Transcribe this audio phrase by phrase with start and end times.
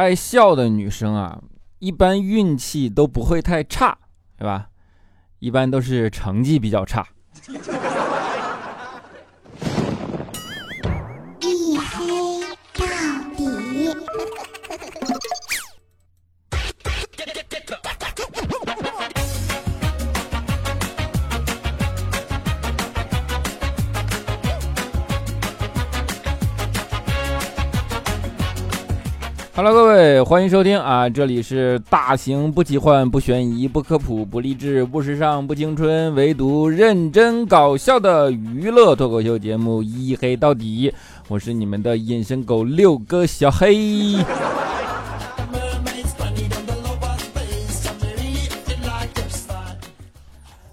[0.00, 1.38] 爱笑的女生啊，
[1.78, 3.98] 一般运气都不会太差，
[4.38, 4.68] 对吧？
[5.40, 7.06] 一般都是成绩比较差。
[11.42, 12.40] 一黑
[12.72, 12.86] 到
[13.36, 13.94] 底
[29.62, 31.06] Hello，各位，欢迎收听啊！
[31.06, 40.90] 这里是大型不奇幻、不悬疑、不科普、不励志、不时尚、不青春，唯独认真搞笑的娱乐脱口秀节目《一黑到底》。
[41.28, 44.16] 我是你们的隐身狗六哥小黑。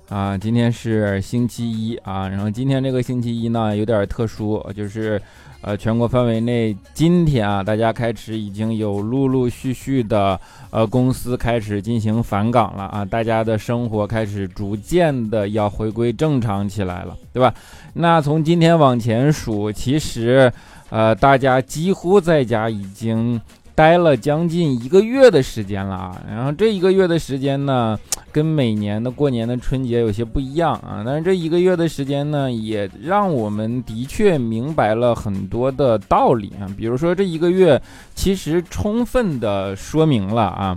[0.07, 5.21] 啊，今天是星期一啊，然后今天这个星期一呢有点特殊，就是。
[5.67, 17.54] 呃，全国范围内，今天啊，大家开始已经有陆陆续续的呃公司开始进行返岗了啊，大家的生活开始逐渐的要回归正常起来了，对吧？
[17.95, 20.49] 那从今天往前数，其实
[20.90, 23.41] 呃，大家几乎在家已经。
[23.77, 27.95] 待了将近一个月的时间了啊，然后这一个月的时间呢，
[28.33, 31.03] 跟每年的过年的春节有些不一样啊。
[31.05, 36.65] 但是这一个月的时间呢，也让我们的确明白了很多的道理啊。
[36.75, 37.79] 比如说这一个月，
[38.15, 40.75] 其实充分的说明了啊，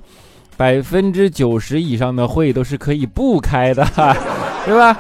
[0.58, 3.82] 百分之九十以上的会都是可以不开的，
[4.66, 4.94] 对吧？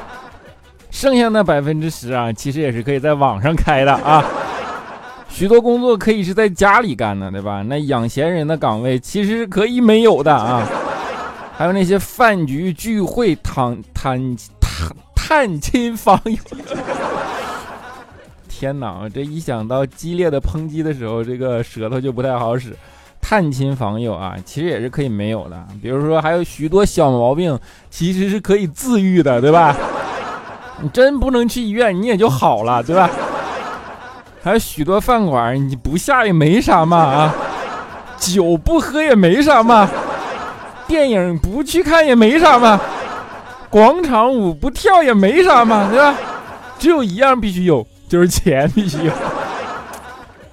[0.90, 4.24] 剩下的百分之十啊，其实也是可以在网上开的啊。
[5.30, 7.62] 许多工作可以是在家里干的，对吧？
[7.62, 10.66] 那养闲人的岗位其实是可以没有的啊。
[11.56, 16.36] 还有那些饭局聚会、探探探探亲访友。
[18.48, 22.76] 天哪，这一想到激烈的抨击的时候，这个舌头就不太好使。
[23.22, 25.66] 探亲访友啊，其实也是可以没有的。
[25.80, 27.58] 比如说，还有许多小毛病，
[27.90, 29.76] 其实是可以自愈的，对吧？
[30.82, 33.08] 你真不能去医院，你也就好了，对吧？
[34.42, 37.34] 还有许多饭馆，你不下也没啥嘛啊，
[38.18, 39.88] 酒不喝也没啥嘛，
[40.86, 42.80] 电影不去看也没啥嘛，
[43.68, 46.14] 广场舞不跳也没啥嘛，对吧？
[46.78, 49.12] 只有一样必须有，就是钱必须有。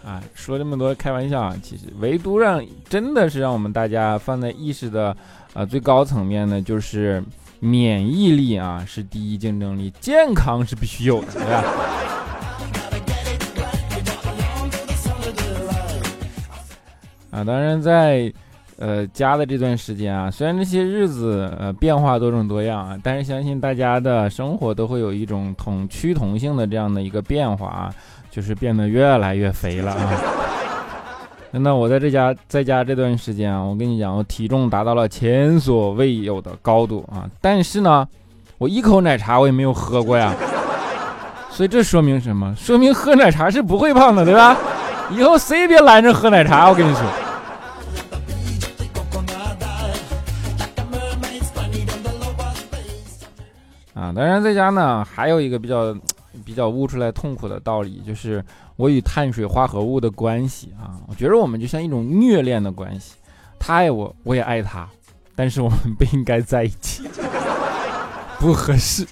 [0.05, 5.15] 啊，说这么多开玩笑啊，其实唯独让真的是让我们大家放在意识的
[5.53, 7.23] 啊最高层面呢，就是
[7.59, 11.63] 免疫力啊是第一竞争力，健康是必须有的，对吧？
[17.37, 18.33] 啊，当然在，
[18.79, 27.93] 呃，家的这段时间啊，虽然这些日子呃变化多种多样啊，但是相信大家的生活都会有一种同趋同性的这样的一个变化啊，
[28.31, 30.09] 就是变得越来越肥了啊。
[31.51, 38.07] 那我在这家在家这段时间啊，我跟你讲，我体重达到了前所未有的高度啊，但是呢，
[38.57, 40.33] 我一口奶茶我也没有喝过呀，
[41.51, 42.55] 所以这说明什么？
[42.57, 44.57] 说明喝奶茶是不会胖的，对吧？
[45.09, 47.01] 以后谁也别拦着喝奶茶，我跟你说。
[53.97, 55.91] 啊，当然在家呢，还有一个比较
[56.45, 61.01] 比较悟出来痛苦的道理，就是我与碳水化合物的关系啊。
[61.07, 63.15] 我觉得我们就像一种虐恋的关系，
[63.57, 64.87] 他爱我，我也爱他，
[65.35, 67.09] 但是我们不应该在一起，
[68.37, 69.03] 不合适。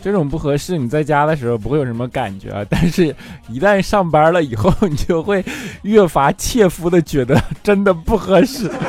[0.00, 3.14] 这种不合适，你在家的时候不会有什么感觉，但是
[3.48, 5.44] 一旦上班了以后，你就会
[5.82, 8.70] 越发切肤的觉得真的不合适。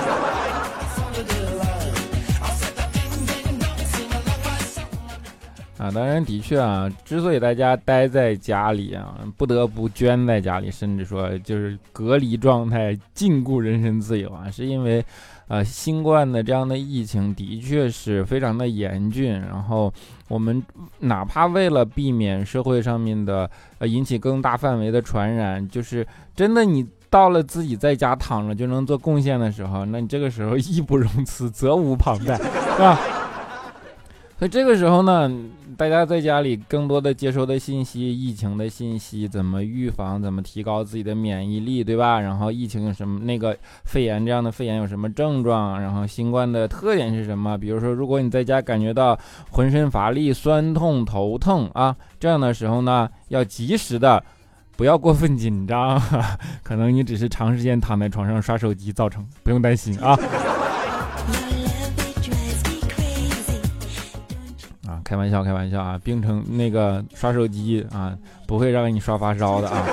[5.77, 15.03] 啊，当然的确啊，之所以大家待在家里啊，不得不捐在家里，甚至说就是隔离状态，禁锢人身自由啊，是因为。
[15.49, 19.91] 呃，新冠的这样的疫情的确是非常的严峻，然后
[20.29, 20.63] 我们
[20.99, 32.97] 哪怕为了避免社会上面的呃引起更大范围的传染，就是真的你到了自己在家躺着就能做贡献的时候，那你这个时候义不容辞，责无旁贷，是吧？
[34.39, 35.29] 所以这个时候呢，
[35.75, 42.21] 大家在家里更多的接收的信息，疫情的信息，怎么预防，怎么提高自己的免疫力，对吧？
[42.21, 43.53] 然后疫情有什么那个
[43.83, 45.81] 肺炎这样的肺炎有什么症状？
[45.81, 47.57] 然后新冠的特点是什么？
[47.57, 49.19] 比如说，如果你在家感觉到
[49.51, 54.23] 浑身乏力、酸痛、头疼啊这样的时候呢，要及时的，
[54.77, 56.01] 不要过分紧张，
[56.63, 60.17] 可能你只是长时间躺在床上刷手机造成，不用担心啊。
[65.09, 65.99] 开玩笑，开玩笑啊！
[66.03, 68.15] 冰城那个刷手机啊，
[68.45, 69.83] 不会让你刷发烧的啊。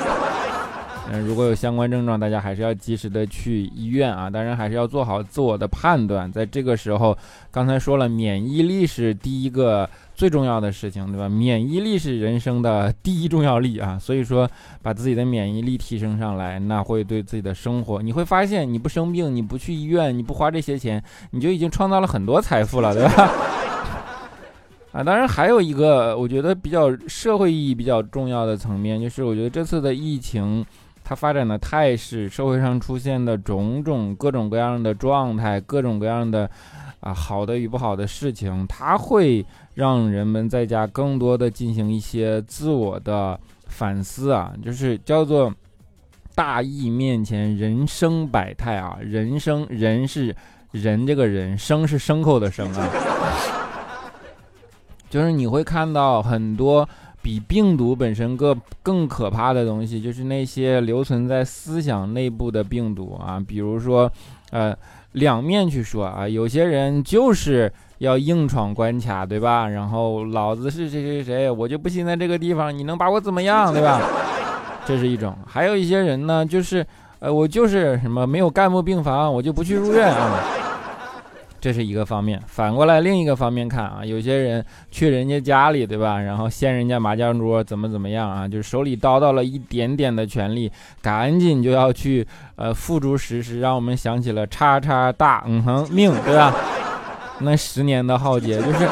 [1.10, 4.28] 嗯， 如果有相关症状，大家还是要及时的去医院啊。
[4.28, 6.30] 当然，还是要做好自我的判断。
[6.30, 7.16] 在这个时候，
[7.50, 11.30] 刚才说了，免疫力是第一个最重要的事情，对吧？
[11.30, 13.98] 免疫力是人生的第一重要力啊。
[13.98, 14.46] 所以说，
[14.82, 23.32] 把自己的免疫力提升上来，那会对自己的生活，你会发现，你不生病，你不去医院，你不花这些钱，你就已经创造了很多财富了，对吧？
[24.96, 30.64] 啊，当然还有一个，我觉得比较社会意义比较重要的层面，就是我觉得这次的疫情。
[31.08, 36.50] 它发展的态势，社会上出现的种种各种各样的状态，各种各样的
[36.98, 43.38] 啊好的与不好的事情，它会让人们在家更多的进行一些自我的
[43.68, 45.54] 反思啊，就是叫做
[46.34, 50.34] 大义面前人生百态啊，人生人是
[50.72, 52.90] 人这个人生是牲口的生啊，
[55.16, 56.86] 就是你会看到很多。
[57.22, 63.42] 比病毒本身更更可怕的东西，就是那些留存在思想内部的病毒啊。
[63.44, 64.08] 比如说，
[64.50, 64.72] 呃，
[65.10, 69.66] 两面去说啊，有些人就是要硬闯关卡，对吧？
[69.68, 74.00] 然后老子是谁谁谁，我就不信在这个地方你能把我怎么样，对吧？
[74.86, 75.36] 这是一种。
[75.44, 76.86] 还有一些人呢，就是
[77.18, 80.44] 呃，我就是什么没有干部病房，我就不去入院啊。
[81.66, 86.16] 这是一个方面，反过来另一个方面看啊，有些人去人家家里，对吧？
[86.20, 88.46] 然后掀人家麻将桌，怎么怎么样啊？
[88.46, 90.70] 就是手里叨叨了一点点的权利，
[91.02, 92.24] 赶紧就要去
[92.54, 96.54] 呃付诸实施，让我们想起了叉叉大嗯哼命，对吧？
[97.40, 98.88] 那十年的浩劫，就是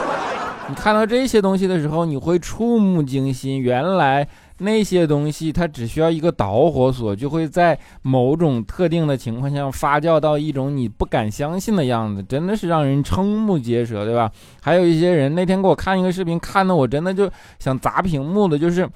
[0.68, 4.26] 你看到这些东西的时候，你会触目惊心，原来。
[4.58, 14.30] 那些东西它只需要一个导火索，就会在某种特定的情况下发酵到一种你不敢相信的样子，真的是让人瞠目结舌，对吧？
[14.62, 17.28] 还有一些人那天给我看一个视频，看的我真的就
[17.58, 18.88] 想砸屏幕的，就是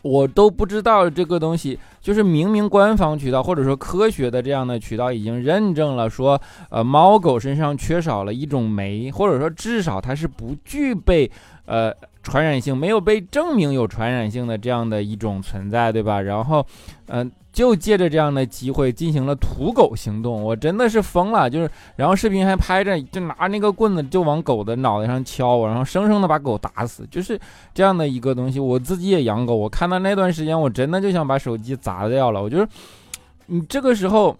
[0.00, 6.40] 我都不知道这个东西，就是明明官方渠道或者说科学的这样的渠道已经认证了，说
[6.70, 11.30] 呃猫狗身上缺少了一种酶，或者说至少它是不具备
[11.72, 11.94] 呃。
[12.24, 16.20] 传染性没有被证明有传染性的这样的一种存在，对吧？
[16.20, 16.64] 然后，
[17.08, 21.50] 嗯，就借着这样的机会进行了土狗行动，我真的是疯了。
[21.50, 27.36] 就是，然后视频还拍着，就拿那个棍子就往狗的脑袋上敲，然后生生的把狗打死，就是
[27.74, 28.60] 这样的一个东西。
[28.60, 32.40] 我自己也养狗，我看到那段时间，我真的就想把手机砸掉了。
[32.40, 32.68] 我觉得，
[33.46, 34.36] 你这个时候。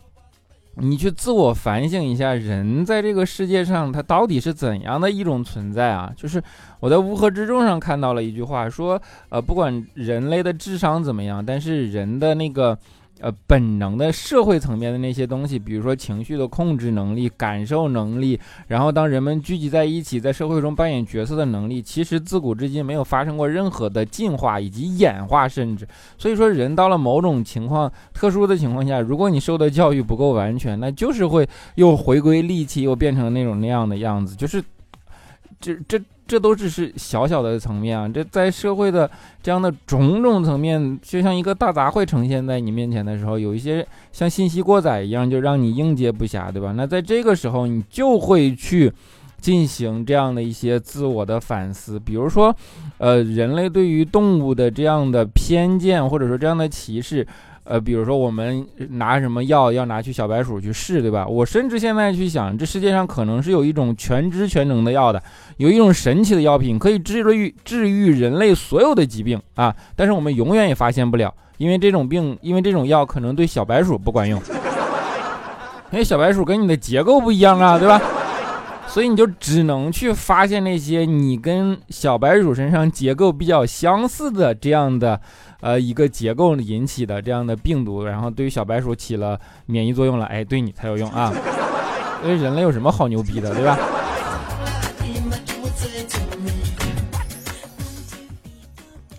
[0.77, 6.13] 你去自我反省一下，人在这个世界上，他到底是怎样的一种存在啊？
[6.17, 6.43] 就是
[6.81, 12.79] 我在乌合之众上看到了一句话，说，呃，不管人类的智商怎么样，但是人的那个。
[13.23, 25.87] 呃，本能的社会层面的那些东西，比如说情绪的控制能力、感受能力，然后当人们聚集在一起，在社会中扮演角色的能力，其实自古至今没有发生过任何的进化以及演化，甚至。
[26.19, 34.61] 所以说，人到了某种情况、特殊的情况下，如果你受的教育不够完全，那就是会又回归戾气，又变成那种那样的样子，就是
[35.62, 36.05] 这这。
[36.25, 39.11] 这都只是小小的层面啊，这在社会的
[39.43, 46.73] 这样的种种层面，就像一个大杂烩呈现在你面前的时候，有一些像信息过载一样，就让你应接不暇，对吧？
[46.75, 48.91] 那在这个时候，你就会去
[49.41, 52.55] 进行这样的一些自我的反思，比如说，
[52.97, 57.27] 呃，人类对于动物的这样的偏见，或者说这样的歧视。
[57.65, 61.27] 呃，比如说我们拿什么药要拿去小白鼠去试，对吧？
[61.27, 65.23] 我甚至现在去想，这世界上可能是有一种全知全能的药的，
[65.59, 69.75] 有一种神奇的药品可以治愈治愈人类所有的疾病啊！
[69.95, 74.43] 但是我们永远也发现不了，因为这种病，因为这种药可能对小白鼠不管用，
[75.93, 78.03] 因为小白鼠跟你的结构不一样啊，对吧？
[78.89, 85.19] 所以你就只能去发现那些你跟小白鼠身上结构比较相似的这样的。
[85.63, 91.33] 呃，一个结构引起的这样的病毒，然后对于小白鼠起了免疫作用了，哎，对你才有用啊！
[92.25, 93.79] 因为人类有什么好牛逼的，对吧？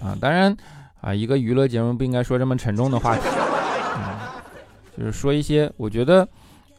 [0.01, 0.53] 啊，当然
[0.99, 3.21] 啊，一个娱乐节目不应该说这么沉重的话题，
[4.97, 6.27] 就是说一些我觉得，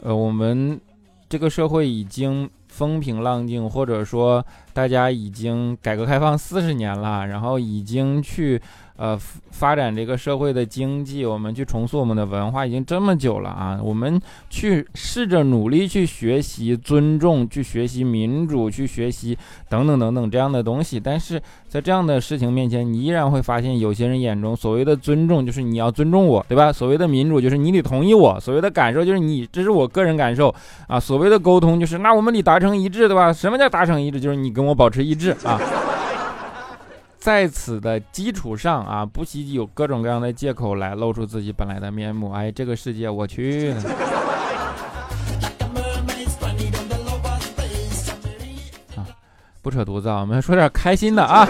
[0.02, 0.78] 呃，我们
[1.26, 8.60] 这个社会已经风平浪静，或者说大家已经改革开放四十年了，然后已经去。
[8.96, 9.18] 呃，
[9.50, 13.80] 发展这个社会的经济，我们去重塑我们的文化已经这么久了啊！
[13.82, 19.36] 我们去试着努力去学习尊重，去学习民主，去学习
[19.68, 21.00] 等等等等这样的东西。
[21.00, 26.72] 但是在这样的事情面前，你依然会发现，有些人眼中所谓的尊重就是你要尊重我，对吧？
[26.72, 30.54] 所谓的民主就是你得同意我，所谓的感受就是你这是我个人感受
[30.86, 31.00] 啊。
[31.00, 33.32] 所谓的沟通就是那我们得达成成一致，对吧？
[33.32, 34.18] 什么叫达成一致？
[34.18, 35.60] 就是你跟我保持一致啊。
[37.18, 42.32] 在此的基础上啊，不惜有各种各样的借口来露出自己本来的面目。
[42.32, 43.72] 哎，这个世界我去。
[48.96, 49.06] 啊，
[49.62, 51.48] 不扯犊子啊，我们说点开心的啊。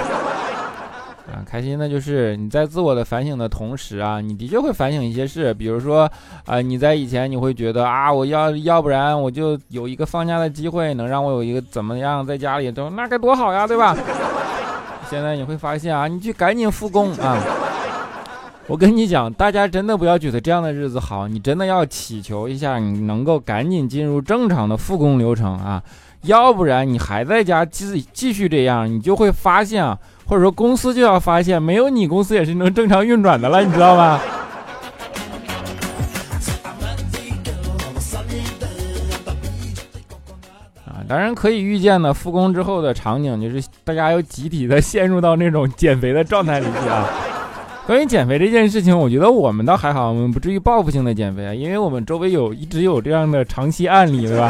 [1.27, 6.11] 啊，开心的就是你在自我的反省的同时啊，你的确会反省一些事，比如说
[6.45, 13.97] 啊，你在以前你会觉得啊，我要要不然我就有一个放假的机会，能让我有一个怎么样在家里都那该多好呀，对吧？
[15.09, 17.39] 现在你会发现啊，你去赶紧复工啊！
[18.67, 25.83] 我跟你讲，大家真的不要觉得这样的日子好，你真的要祈求一下，你能够赶紧进入正常的复工流程啊，
[26.23, 34.21] 要不然你还在家继继续这样，你就会发现啊，或者说公司就要发现，没有你公司也是能正常运转的了，你知道吗？
[41.07, 47.07] 当然可以预见的，复工之后的场景就是大家要集体的陷入到那种减肥的状态里去啊。
[47.87, 54.47] 关于减肥这件事情，我觉得我们倒还好，我们不至于报复性的减肥啊，因为我们周围有一直有这样的长期案例，对吧？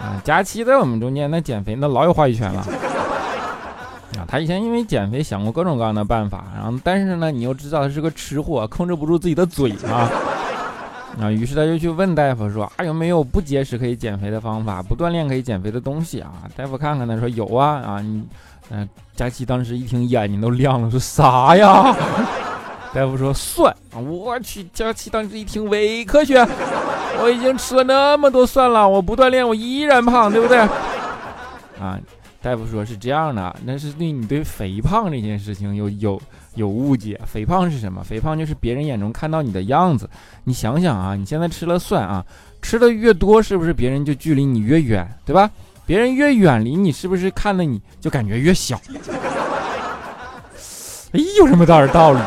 [0.00, 2.66] 啊，佳期在我们中间那减肥那老有话语权了
[4.18, 4.24] 啊。
[4.28, 10.10] 他以前因为减肥想过各种各样的办法，然后但是呢，你又知道他是个吃货，控制不住自己的嘴啊。
[11.20, 14.80] 啊，于是他就去问大夫说：“啊，有没有不节食可以减肥的方法？
[14.82, 18.24] 不锻炼可以减肥的东西啊？”大夫看看他说：“有啊，啊，你，
[18.70, 21.94] 嗯，佳琪当时一听眼睛都亮了，说啥呀？”
[22.94, 26.42] 大夫说：“蒜。”我去，佳琪当时一听伪科学，
[27.22, 30.58] 我已经吃了那么多蒜了，我不锻炼我依然胖，对不对？
[31.78, 31.98] 啊，
[32.42, 36.20] 大夫说是这样的，那是对你对肥胖这件事情有有。
[36.54, 38.04] 有误解，肥胖是什么？
[38.04, 40.06] 肥胖就是别人眼中看到你的样子。
[40.44, 42.22] 你想想啊，你现在吃了蒜啊，
[42.60, 45.50] 吃的越多，是不是别人就距离你越远，对吧？
[45.86, 48.78] 别人越远离你，是不是看的你就感觉越小？
[51.12, 52.20] 哎，有什么大道理？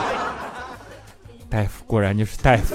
[1.48, 2.74] 大夫果然就是大夫。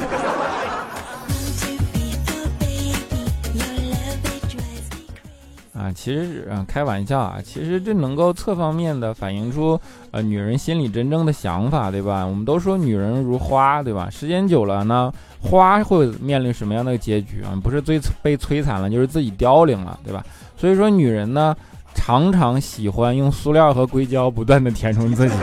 [5.95, 9.79] 其实嗯，开玩笑啊，其实这能够侧方面的反映出
[10.11, 12.25] 呃女人心里真正的想法，对吧？
[12.25, 14.09] 我们都说女人如花，对吧？
[14.11, 17.59] 时间久了呢，花会面临什么样的结局啊？
[17.63, 20.25] 不是最被摧残了，就是自己凋零了，对吧？
[20.57, 21.57] 所以说，女人呢，
[21.95, 25.35] 常常喜欢用塑料和硅胶不断的填充自己，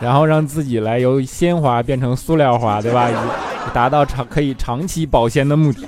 [0.00, 3.08] 然后让自己来由鲜花变成塑料花，对吧？
[3.10, 3.14] 以
[3.72, 5.86] 达到长可以长期保鲜的目的。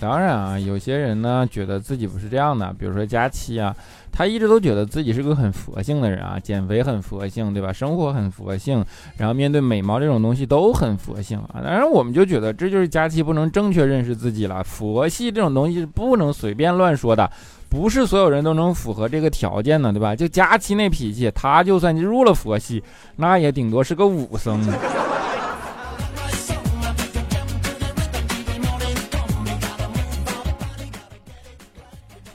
[0.00, 3.74] 当然啊，有些人呢觉得自己不是这样的，比如说佳期啊，
[4.12, 7.72] 他一直都觉得自己是个很佛性的人啊，减肥很佛性，对吧？
[7.72, 8.84] 生活很佛性，
[9.16, 11.60] 然后面对美貌这种东西都很佛性啊。
[11.62, 14.62] 当然，我们就觉得这就是佳期不能正确认识自己了。
[14.62, 17.28] 佛系这种东西是不能随便乱说的，
[17.68, 20.14] 不是所有人都能符合这个条件的，对吧？
[20.14, 22.82] 就佳期那脾气，他就算入了佛系，
[23.16, 24.62] 那也顶多是个武僧。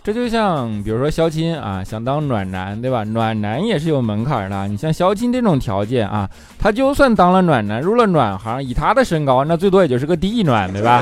[0.03, 3.05] 这就像，比如说肖钦啊，想当暖男，对吧？
[3.05, 4.67] 暖男也是有门槛的。
[4.67, 6.29] 你像肖钦这种条件啊，
[6.59, 11.01] 他就算当了暖男，入了暖行，以他的身高，那最多也就是个地暖，对吧？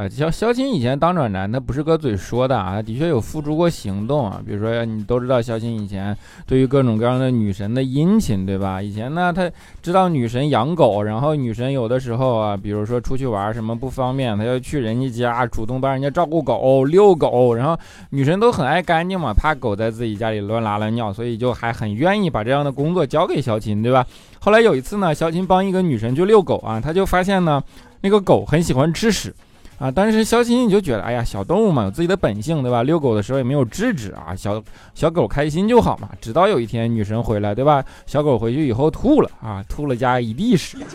[0.00, 4.40] 啊，肖肖钦以前当暖男，他不是搁嘴说的啊，的确有付诸过行动啊。
[4.46, 6.16] 比如说，你都知道肖钦以前
[6.46, 8.80] 对于各种各样的女神的殷勤，对吧？
[8.80, 9.50] 以前呢，他
[9.82, 17.78] 知道女神养狗，然后女神有的时候啊，比如说出去玩什么不方便，他要去人家家主动帮人家照顾狗、遛狗，然后
[18.08, 24.06] 女神都很爱干净嘛，怕狗在自己家里乱拉乱尿，所以就还很愿意把这样的工作交给肖钦，对吧？
[24.38, 27.62] 后来有一次呢，肖钦帮一个女神去遛狗啊，他就发现呢，
[28.00, 29.34] 那个狗很喜欢吃屎。
[29.80, 29.90] 啊！
[29.90, 32.82] 当时肖钦你就觉得，哎呀，小动物嘛，有自己的本性，对吧？
[32.82, 34.62] 遛狗的时候也没有制止啊，小
[34.94, 36.10] 小狗开心就好嘛。
[36.20, 37.82] 直到有一天女神回来，对吧？
[38.04, 40.76] 小狗回去以后吐了啊，吐了家一地屎。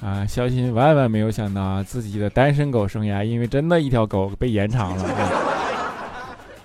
[0.00, 0.24] 啊！
[0.24, 5.81] 肖钦万万没有想到自己的单身狗生涯，因为真的一条狗被延长了啊！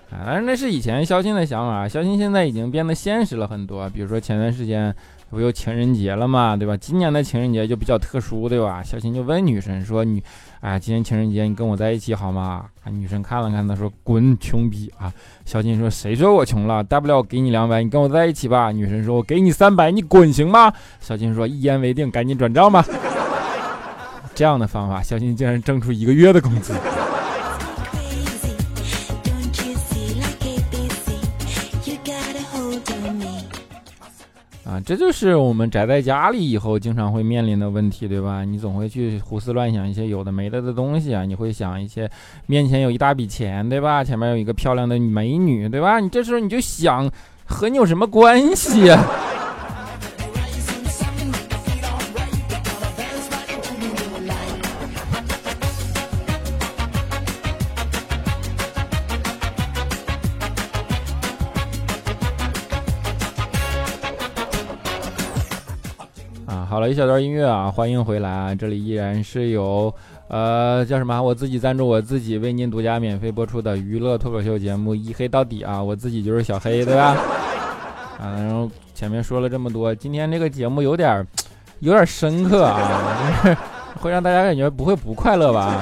[0.10, 3.90] 当然那是以前肖钦的想法，肖钦现在已经变得现实了很多。
[3.90, 4.96] 比如说前段时间。
[5.30, 6.78] 不有情人节了嘛，对吧？
[6.78, 8.82] 今年的情人节就比较特殊，对吧？
[8.82, 10.24] 小新就问女神说：“你，
[10.62, 15.12] 哎，今天情人节你跟我在一起好吗？”啊，女神看了看他说：“滚，穷逼啊！”
[15.44, 16.82] 小新说：“谁说我穷了？
[16.82, 20.72] 大不了我给你两百，你跟我在一起吧。”女神说：“我给你三百，你滚行吗？”
[21.02, 22.86] 小新说：“一言为定，赶紧转账吧。
[24.34, 26.74] ”这样的方法，小新竟然挣出一个月的工资。
[34.86, 38.44] 这就是我们宅在家里以后经常会面临的问题，对吧？
[38.44, 42.10] 你总会去胡思乱想一些有的没的的东西啊，你会想一些
[42.46, 44.04] 面前有一大笔钱，对吧？
[44.04, 46.00] 前面有一个漂亮的美女，对吧？
[46.00, 47.10] 你这时候你就想
[47.46, 48.92] 和你有什么关系？
[66.78, 68.54] 好了一小段音乐啊，欢迎回来啊！
[68.54, 69.92] 这里依然是由，
[70.28, 71.20] 呃，叫什么？
[71.20, 75.82] 我自己赞助我自己，为您独家免费播出的娱乐脱口秀节目《一黑到底》啊！
[75.82, 77.18] 我自己就是小黑，对吧？
[78.22, 81.26] 啊，然后前面说了这么多，今天这个节目有点，
[81.80, 82.80] 有点深刻啊，
[84.00, 85.82] 会让大家感觉不会不快乐吧？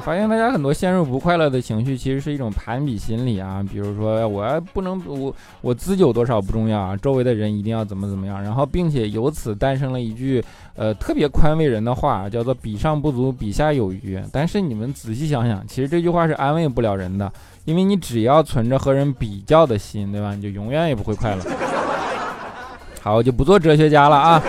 [0.00, 3.64] 发现大家很多陷入不快乐的情绪，其实是一种攀比心理啊。
[3.70, 8.42] 比如说，我不能我我自己有多少不重要啊，周围的人一定要怎么怎么样。
[8.42, 14.20] 然后，并且由此诞生了一句呃特别宽慰人的话，叫做“比上不足，比下有余”。
[14.32, 17.32] 但是你们仔细想想，其实这句话是安慰不了人的，
[17.64, 20.34] 因为你只要存着和人比较的心，对吧？
[20.34, 21.42] 你就永远也不会快乐。
[23.02, 24.42] 好，我就不做哲学家了啊。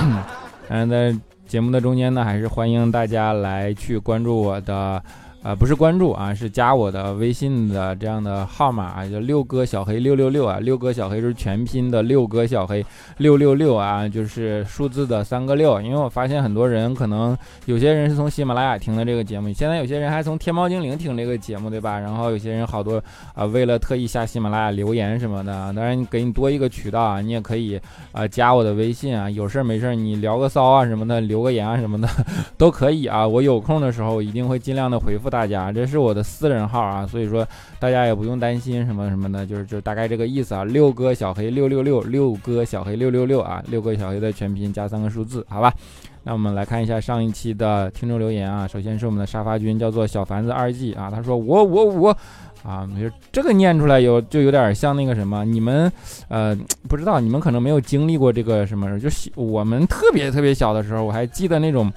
[0.68, 1.33] 嗯，那。
[1.46, 5.02] 节目的中间呢，还是欢迎大家来去关注我的。
[5.44, 12.82] 啊，不是关注啊，是加我的微信的这样的号码啊，叫六哥小黑六六六啊，六哥小黑是全拼的六哥小黑
[13.18, 15.78] 六六六啊，就是数字的三个六。
[15.82, 17.36] 因为我发现很多人可能
[17.66, 21.98] 有些人是从喜马拉雅听的这个节目，现在有些人还从天猫精灵听这个节目，对吧？
[21.98, 22.98] 然后有些人好多
[23.34, 27.78] 啊，为了特意下喜马拉雅留言什么的，当然给你多一个渠道啊，你也可以
[28.12, 32.08] 啊加我的微信啊，有事没事你聊个骚啊什么的，留个言啊什么的
[32.56, 35.33] 都可以啊，我有空的时候一定会尽量的回复。
[35.34, 37.44] 大家，这是我的私人号啊，所以说
[37.80, 40.62] 大家也不用担心什么什么的，就是就大概这个意思啊。
[40.62, 45.74] 六哥小黑六六六，六哥小黑六六六啊，六哥小黑的全拼加三个数字，好吧？
[46.22, 48.64] 那我们来看一下上一期的听众留言啊。
[48.68, 52.16] 首先是我们的沙发君，叫做小凡子二季啊，他说我我我
[52.62, 52.88] 啊，
[53.32, 55.90] 这个念出来有就有点像那个什么，你们
[56.28, 56.56] 呃
[56.88, 61.92] 不知道，你们可能没有经历过这个什么，就是我们特别特别小的时候，我还记得那种。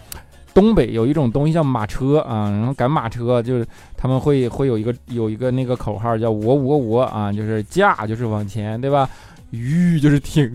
[0.57, 9.07] 东北有一种东西叫马车啊，然后赶马车就是他们会会有一个有一个那个口号叫我我我啊，就是驾就是往前对吧？
[9.51, 10.51] 吁就是停，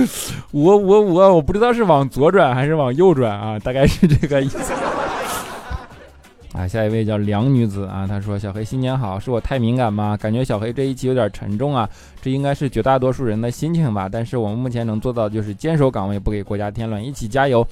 [0.52, 4.72] 我我我我不知道是往左转还是往右转啊，大概是这个意思。
[6.54, 10.16] 啊，下一位叫梁女子啊，她说小黑新年好，是我太敏感吗？
[10.16, 11.86] 感觉小黑这一期有点沉重啊，
[12.22, 14.08] 这应该是绝大多数人的心情吧。
[14.10, 17.66] 但是我们目前能做到就是坚守岗位，不给国家添乱，一起加油。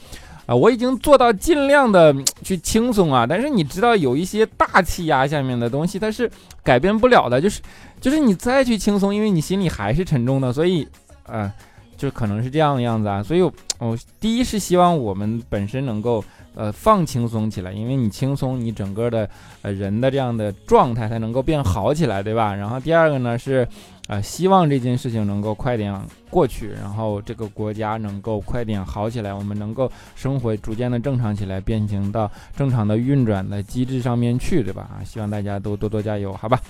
[0.50, 6.28] 啊，我已经做到尽量的去轻松啊，但是你知道有一些大气压下面的东西，它是
[6.64, 7.60] 改变不了的，就是
[8.00, 10.88] 就是你再去轻松，因为你心里还是沉重的，所以，
[11.24, 11.52] 啊，
[11.96, 13.22] 就可能是这样的样子啊。
[13.22, 19.28] 所以，我第一是希望我们本身能够呃放轻松起来，因为你轻松，你整个的
[19.62, 22.54] 呃人的这样的状态才能够变好起来，对吧？
[22.54, 23.66] 然后第二个呢是。
[24.08, 25.96] 呃，希望这件事情能够快点
[26.28, 34.90] 过去，然后这个国家能够快点好起来，我们能够生活逐渐的正常起来，变形到正常的运转的机制上面去，对吧？
[34.98, 36.60] 啊，希望大家都多多加油，好吧？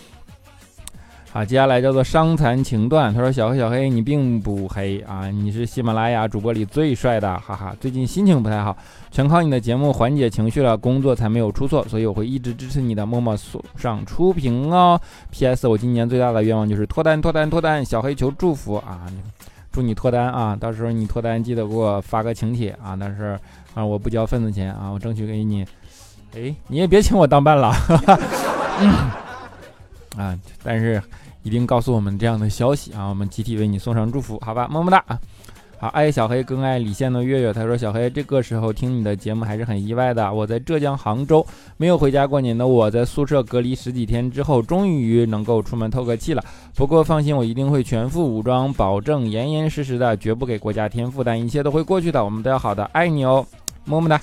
[1.33, 3.15] 好，接下来叫做伤残情断。
[3.15, 7.73] 他说：“小黑，小黑，你并不黑啊，你是喜马拉雅主播里最帅的，哈哈。
[7.81, 8.77] 最近心情不太好，
[9.13, 15.01] 全靠你的节目缓解情绪了，工作才没有出错，所以我会一直支持你的，默默送上初评哦。
[15.31, 15.69] P.S.
[15.69, 17.85] 我今年最大的愿望就是脱单，脱单，脱单。
[17.85, 19.07] 小黑求祝福啊，
[19.71, 20.57] 祝你脱单啊！
[20.57, 23.39] 到时候你脱单记得给我发个请帖啊，但是
[23.75, 25.65] 啊，我不交份子钱啊，我争取给你。
[26.35, 27.73] 哎，你也别请我当伴郎。
[30.19, 30.37] ”啊！
[30.65, 31.01] 但是
[31.43, 33.09] 一定告诉我们这样的消息啊！
[33.09, 34.69] 我们集体为你送上祝福，好吧？
[34.69, 35.03] 么么哒！
[35.79, 40.31] 好，爱小黑更爱李现的月月，他说：“小黑，这个时候听你的节目还是很意外的。
[40.31, 41.47] 我在浙江杭州，
[41.79, 46.45] 没有回家过年的我，在宿舍隔离十几天之后，终于能够出门透个气了。
[46.75, 52.23] 不过放心，我一定会全副武装，保证严严实实的，绝不给国家添负担，一切都会过去的。
[52.23, 53.47] 我们都要好的，爱你哦，
[53.87, 54.21] 么么哒！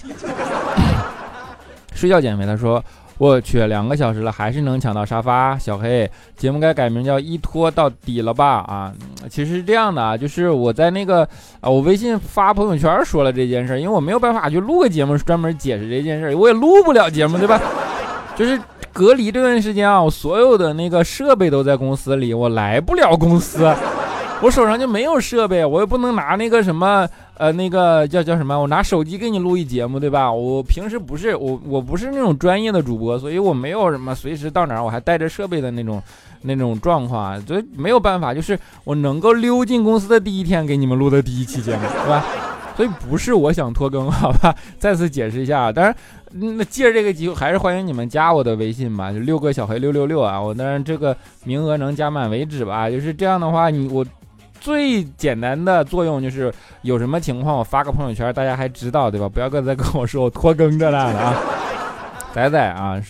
[1.95, 2.83] 睡觉减肥，他说。
[3.19, 5.57] 我去，两个小时了，还是能抢到沙发。
[5.57, 8.57] 小黑，节目该改名叫一拖到底了吧？
[8.59, 8.93] 啊，
[9.27, 11.27] 其实是这样的啊，就是我在那个
[11.59, 17.59] 啊，我微信发朋友圈说了这件事，因为我没有办法去录个节目专门解释这件事，我也录不了节目，对吧？
[18.35, 18.59] 就是
[18.93, 23.73] 隔离这段时间啊，我所有的那个设备都在公司里，我来不了公司。
[24.39, 30.31] 我手上就没有设备，我又不能拿那个什么，呃，那个叫叫什么，我拿手机给你录一节目，对吧？
[30.31, 36.01] 我平时不是我我不是那种专业的主播，所以我没有什么随时到哪儿我还带着设备的那种
[36.43, 42.23] 那种状况，所以没有办法，就是我能够溜进公司的第一天给你们录的第一期节目，对吧？
[42.77, 44.53] 所以不是我想拖更，好吧？
[44.77, 45.95] 再次解释一下，当然，
[46.31, 54.05] 那借着这个机会，还是欢迎你们加我的微信吧，就六个小黑六六六啊，我当然这个名额能加满为止吧，就是这样的话，你我。
[54.67, 59.29] 最简单的作用就是有什么情况我发个朋友圈，大家还知道对吧？
[59.29, 61.33] 不要再跟我说我拖更着呢啊！
[62.35, 63.01] 仔仔啊，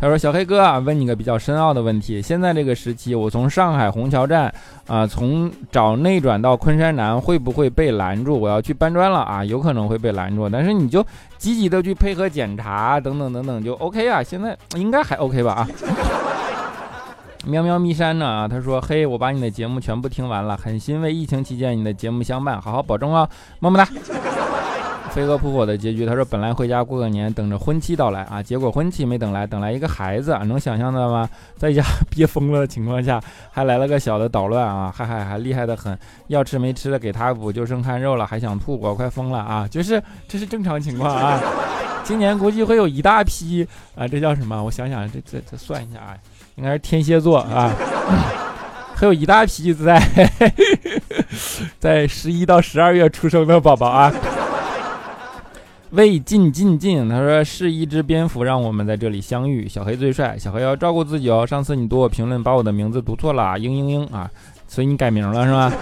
[0.00, 2.20] 他说小黑哥啊，问你个比较深奥的问题。
[2.20, 4.52] 现在这个时期，我从上海虹桥站
[4.88, 8.34] 啊，从找内转到昆山南，会不会被拦住？
[8.36, 10.48] 我要去搬砖了啊，有可能会被拦住。
[10.48, 11.06] 但是你就
[11.38, 14.20] 积极的去配合检查等等等等，就 OK 啊。
[14.20, 15.68] 现在应该还 OK 吧啊？
[17.46, 23.28] 喵喵咪山呢啊，他说：“嘿，我把你的节目全部听完了，很欣慰疫情期间你的节目相伴，好好保重啊，
[23.60, 23.86] 么么哒。”
[25.10, 31.28] 飞蛾扑火的结局，他说：“本来回家过个年，等着婚期到来啊，结果婚期没等来，等来一个孩子，能想象到吗？
[31.56, 33.20] 在家憋疯了的情况下，
[33.52, 39.68] 还来了个小的捣乱啊，嗨嗨，还厉害的很，要吃没吃的给他补，就剩看肉了，还想吐，我快疯了啊！
[39.70, 41.38] 就是这是正常情况啊，
[42.02, 44.64] 今年估计会有一大批啊，这叫什么？
[44.64, 46.18] 我想想，这这这算一下啊。”
[46.56, 47.72] 应该是天蝎座啊，
[48.94, 50.00] 还有一大批在
[51.78, 54.12] 在十一到十二月出生的宝宝啊。
[55.90, 59.68] 魏进进进，他说是一只蝙蝠让我们在这里相遇。
[59.68, 61.46] 小黑最帅，小黑要照顾自己哦。
[61.46, 64.28] 上次你读我评论，把我的名字读错了，嘤嘤嘤啊，
[64.66, 65.72] 所以你改名了是吧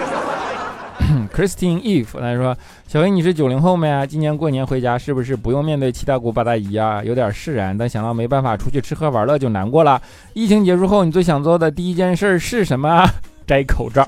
[1.34, 4.06] Christine Eve，他说：“小黑，你是九零后没？
[4.06, 7.02] 今年过年回家是不是不用面对七大姑八大姨啊？
[7.02, 10.00] 有点释然，但想到没办法出去吃喝玩乐就难过了。
[10.34, 13.04] 疫情结束后，你最想做的第一件事是什么？
[13.46, 14.06] 摘口罩。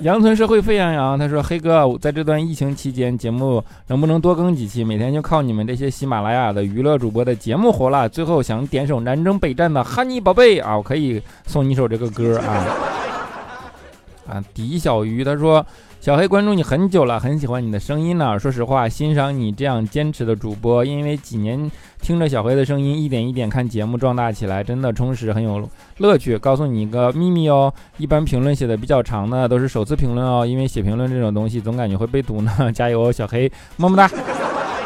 [0.00, 4.82] 阳村社会沸羊羊，他说：黑哥，在这段疫情期间，节目能不能多更几期？
[4.82, 8.08] 每天就靠你们这些喜马拉雅的娱乐主播的节目活了。
[8.08, 12.66] 最后想点首南征北战的哈尼宝贝啊，我可以送你一首这个歌啊。”
[14.32, 15.64] 啊，狄小鱼他说
[16.00, 18.38] ：“小黑关注你很久了，很喜欢你的声音呢。
[18.38, 25.68] 说实话，欣赏你这样坚持的主播，因为几年听着小黑的声音，一点一点看节目壮大起来，真的充实，很有
[25.98, 26.38] 乐趣。
[26.38, 32.50] 告诉你一个秘密哦，一般评论写的比较长的都是首次评论哦，因为写评论这种东西总感觉会被读呢。
[32.72, 34.10] 加油，小黑，么么哒。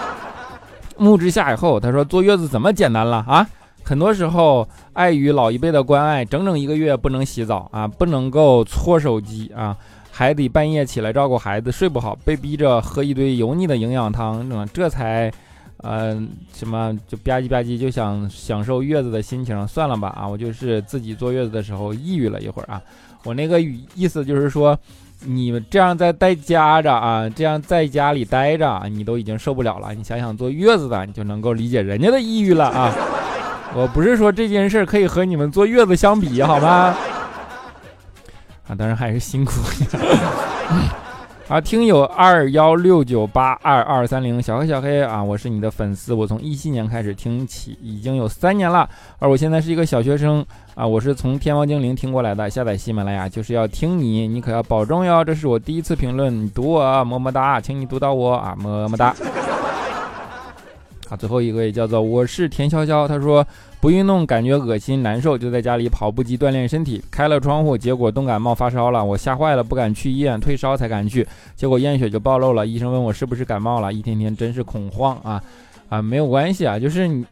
[0.99, 3.47] 木之下以后，他说坐月子怎么简单了啊？”
[3.87, 9.77] 很多时候，碍于老一辈的关爱，整整一个月不能洗澡啊，不能够搓手机啊，
[10.11, 15.33] 还得半夜起来照顾孩子，睡不好，被逼着喝一堆油腻的营养汤，这才，
[15.77, 16.21] 呃，
[16.53, 22.83] 什么就吧唧吧唧就想享受月子的心情，算了吧啊，我就是自己坐月子的时候抑郁了一会儿啊，
[23.23, 24.77] 我那个意思就是说，
[25.21, 32.93] 你这样在待家着啊，这样在家里待着，你都已经受不了了，你想想坐月子的，你就能够理解人家的抑郁了啊。
[33.75, 36.95] 我不是说这件事可以和你们坐月子相比，好吗？
[38.69, 39.53] 啊，当然还是辛苦。
[41.49, 48.89] 啊，听友二幺六九八二二三零，小黑小黑啊，我是你的粉丝，我从一七年开始听起，已经有三年了。
[49.21, 55.23] 而我现在是一个小学生啊，我是从天猫精灵听过来的，下载喜马拉雅就是要听你，你可要保重哟。
[55.25, 59.15] 这是我第一次评论，你读我，么么哒，请你读到我啊，么么哒。
[61.09, 63.47] 啊，最后一位叫做我是田潇潇，他说
[63.81, 75.41] 不运动感觉恶心难受，就在家里跑步机锻炼身体，开了窗户，结果冻感冒发烧了，我吓坏了，不敢去医院，退烧才敢去，结果验血就暴露了，医生问我是不是感冒了，一天天真是恐慌啊
[75.89, 77.25] 啊，没有关系啊，就是你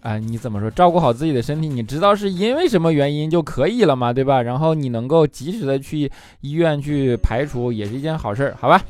[0.00, 4.42] 啊，你怎么说，照顾好自己的身体，你知道是因为什么原因就可以了嘛，对吧？
[4.42, 8.82] 然后你能够及时的去医院去排除，也是一件好事儿，好吧？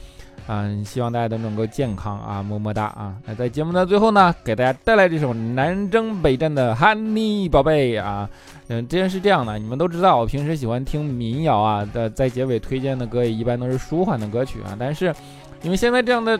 [0.48, 3.16] 嗯，希望大家都能够健康啊，么么哒啊！
[3.24, 8.28] 那在节目的最后呢，给大家带来这首南征北战的哈尼宝贝啊。
[8.68, 14.76] 嗯，这件是这样的，你们都知道，我平时喜欢听民谣啊的，在结尾推荐的歌也一般都是舒缓的歌曲啊。
[14.78, 15.14] 但是，
[15.62, 16.38] 因为现在这样的。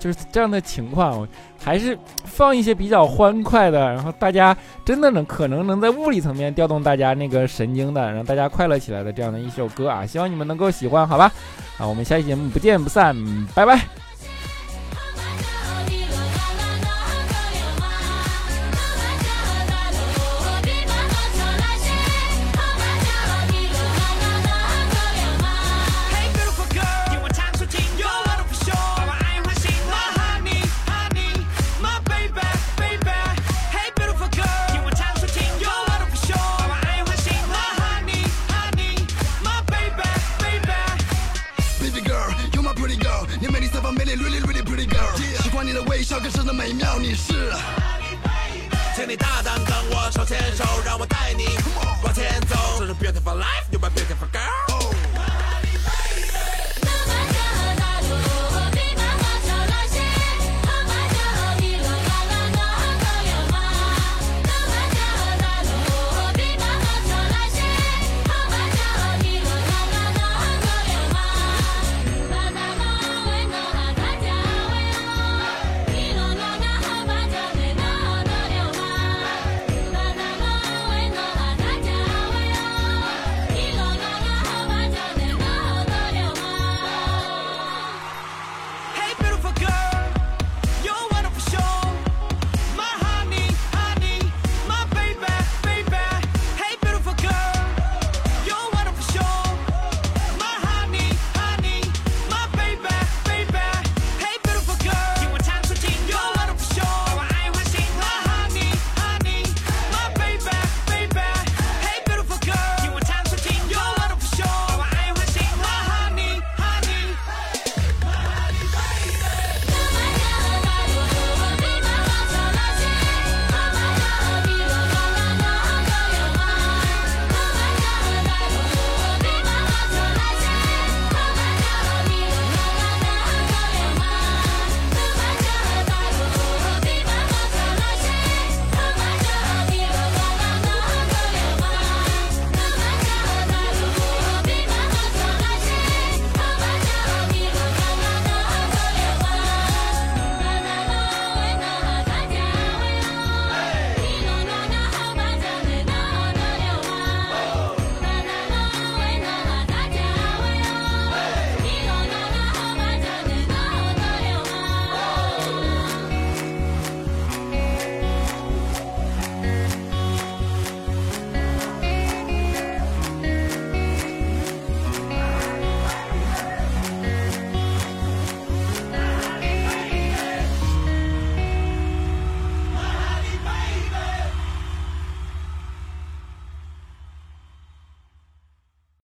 [0.00, 1.28] 就是这样的情况，
[1.62, 11.30] 还是放一些比较欢快的，然后大家真的能可能能在物理层面调动大家那个神经的，让大家快乐起来的这样的一首歌啊，希望你们能够喜欢，好吧？
[11.78, 13.14] 啊，我们下期节目不见不散，
[13.54, 14.09] 拜拜。
[46.30, 47.52] 真的美妙你是。
[48.94, 51.44] 请你大胆跟我手牵手让我带你
[52.04, 52.56] 往前走。
[52.78, 53.69] 这是 beautiful life